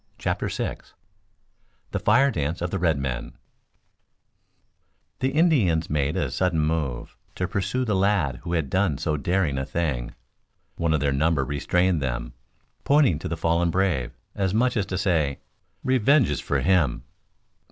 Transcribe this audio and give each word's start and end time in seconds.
CHAPTER 0.17 0.47
VI 0.49 0.77
THE 1.91 1.99
FIRE 1.99 2.31
DANCE 2.31 2.63
OF 2.63 2.71
THE 2.71 2.79
RED 2.79 2.97
MEN 2.97 3.33
The 5.19 5.29
Indians 5.29 5.91
made 5.91 6.17
a 6.17 6.31
sudden 6.31 6.59
move 6.59 7.15
to 7.35 7.47
pursue 7.47 7.85
the 7.85 7.95
lad 7.95 8.37
who 8.37 8.53
had 8.53 8.71
done 8.71 8.97
so 8.97 9.15
daring 9.15 9.59
a 9.59 9.63
thing. 9.67 10.15
One 10.75 10.95
of 10.95 11.01
their 11.01 11.13
number 11.13 11.45
restrained 11.45 12.01
them, 12.01 12.33
pointing 12.83 13.19
to 13.19 13.27
the 13.27 13.37
fallen 13.37 13.69
brave, 13.69 14.17
as 14.33 14.55
much 14.55 14.75
as 14.75 14.87
to 14.87 14.97
say, 14.97 15.37
"Revenge 15.83 16.31
is 16.31 16.39
for 16.39 16.61
him!" 16.61 17.03